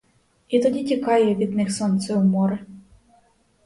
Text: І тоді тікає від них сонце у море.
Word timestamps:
І 0.49 0.59
тоді 0.59 0.83
тікає 0.83 1.35
від 1.35 1.55
них 1.55 1.71
сонце 1.71 2.15
у 2.15 2.23
море. 2.23 2.65